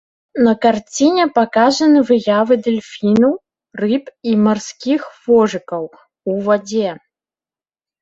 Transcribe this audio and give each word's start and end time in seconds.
На 0.45 0.53
карціне 0.63 1.25
паказаны 1.35 1.99
выявы 2.09 2.53
дэльфінаў, 2.69 3.31
рыб 3.85 4.05
і 4.33 4.37
марскіх 4.49 5.01
вожыкаў 5.31 5.83
ў 6.29 6.33
вадзе. 6.53 6.89